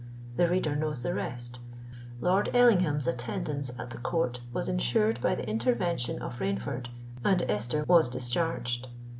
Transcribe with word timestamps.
The 0.35 0.49
reader 0.49 0.75
knows 0.75 1.03
the 1.03 1.13
rest: 1.13 1.59
Lord 2.21 2.49
Ellingham's 2.55 3.05
attendance 3.05 3.69
at 3.77 3.91
the 3.91 3.99
court 3.99 4.39
was 4.51 4.67
ensured 4.67 5.21
by 5.21 5.35
the 5.35 5.47
intervention 5.47 6.19
of 6.23 6.39
Rainford, 6.39 6.87
and 7.23 7.43
Esther 7.43 7.83
was 7.87 8.09
discharged. 8.09 8.87